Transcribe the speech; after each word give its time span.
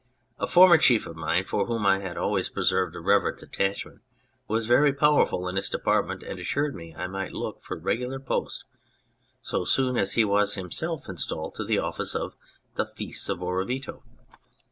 A 0.39 0.47
former 0.47 0.79
chief 0.79 1.05
of 1.05 1.15
mine, 1.15 1.43
for 1.43 1.67
whom 1.67 1.85
I 1.85 1.99
had 1.99 2.17
always 2.17 2.49
preserved 2.49 2.95
a 2.95 2.99
reverent 2.99 3.43
attachment, 3.43 4.01
was 4.47 4.65
very 4.65 4.91
powerful 4.93 5.47
in 5.47 5.53
this 5.53 5.69
department, 5.69 6.23
and 6.23 6.39
assured 6.39 6.73
me 6.73 6.91
that 6.93 7.01
I 7.01 7.05
might 7.05 7.33
look 7.33 7.61
for 7.61 7.77
a 7.77 7.79
regular 7.79 8.19
post 8.19 8.65
so 9.41 9.63
soon 9.63 9.97
as 9.97 10.13
he 10.13 10.25
was 10.25 10.55
himself 10.55 11.07
installed 11.07 11.55
in 11.59 11.67
the 11.67 11.77
office 11.77 12.15
of 12.15 12.35
the 12.73 12.85
Fisc 12.87 13.29
at 13.29 13.37
Orvieto. 13.43 14.01